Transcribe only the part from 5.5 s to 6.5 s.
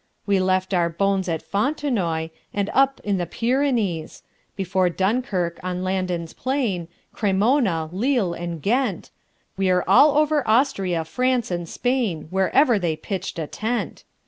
on Landen's